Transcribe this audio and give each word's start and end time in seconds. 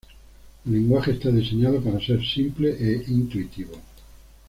El 0.65 0.71
lenguaje 0.73 1.11
está 1.11 1.29
diseñado 1.29 1.79
para 1.79 2.03
ser 2.03 2.25
simple 2.27 2.71
e 2.71 3.03
intuitivo. 3.07 3.77